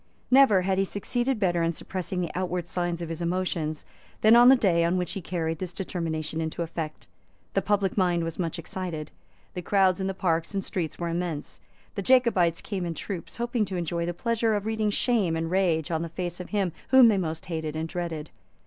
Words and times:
Never 0.31 0.63
had 0.63 0.79
he 0.79 0.83
succeeded 0.83 1.39
better 1.39 1.61
in 1.61 1.73
suppressing 1.73 2.21
the 2.21 2.31
outward 2.33 2.65
signs 2.65 3.03
of 3.03 3.09
his 3.09 3.21
emotions 3.21 3.85
than 4.21 4.35
on 4.35 4.49
the 4.49 4.55
day 4.55 4.83
on 4.83 4.97
which 4.97 5.11
he 5.13 5.21
carried 5.21 5.59
this 5.59 5.73
determination 5.73 6.41
into 6.41 6.63
effect. 6.63 7.05
The 7.53 7.61
public 7.61 7.95
mind 7.95 8.23
was 8.23 8.39
much 8.39 8.57
excited. 8.57 9.11
The 9.53 9.61
crowds 9.61 10.01
in 10.01 10.07
the 10.07 10.15
parks 10.15 10.55
and 10.55 10.63
streets 10.65 10.97
were 10.97 11.09
immense. 11.09 11.61
The 11.93 12.01
Jacobites 12.01 12.61
came 12.61 12.83
in 12.83 12.95
troops, 12.95 13.37
hoping 13.37 13.63
to 13.65 13.75
enjoy 13.77 14.07
the 14.07 14.13
pleasure 14.15 14.55
of 14.55 14.65
reading 14.65 14.89
shame 14.89 15.35
and 15.35 15.51
rage 15.51 15.91
on 15.91 16.01
the 16.01 16.09
face 16.09 16.39
of 16.39 16.49
him 16.49 16.71
whom 16.89 17.07
they 17.07 17.17
most 17.19 17.45
hated 17.45 17.75
and 17.75 17.87
dreaded. 17.87 18.31